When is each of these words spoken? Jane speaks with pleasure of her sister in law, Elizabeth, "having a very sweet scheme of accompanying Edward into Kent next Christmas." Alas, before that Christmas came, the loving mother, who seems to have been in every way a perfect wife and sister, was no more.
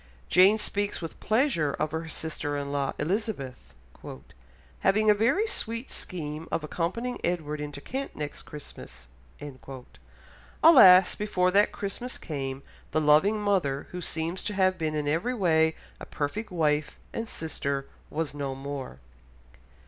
Jane 0.29 0.57
speaks 0.57 0.99
with 0.99 1.19
pleasure 1.19 1.73
of 1.73 1.91
her 1.91 2.07
sister 2.07 2.57
in 2.57 2.71
law, 2.71 2.93
Elizabeth, 2.97 3.75
"having 4.79 5.11
a 5.11 5.13
very 5.13 5.45
sweet 5.45 5.91
scheme 5.91 6.47
of 6.51 6.63
accompanying 6.63 7.19
Edward 7.23 7.61
into 7.61 7.81
Kent 7.81 8.15
next 8.15 8.41
Christmas." 8.41 9.07
Alas, 10.63 11.13
before 11.13 11.51
that 11.51 11.71
Christmas 11.71 12.17
came, 12.17 12.63
the 12.89 12.99
loving 12.99 13.39
mother, 13.39 13.85
who 13.91 14.01
seems 14.01 14.41
to 14.45 14.55
have 14.55 14.75
been 14.75 14.95
in 14.95 15.07
every 15.07 15.35
way 15.35 15.75
a 15.99 16.07
perfect 16.07 16.49
wife 16.49 16.97
and 17.13 17.29
sister, 17.29 17.85
was 18.09 18.33
no 18.33 18.55
more. 18.55 18.97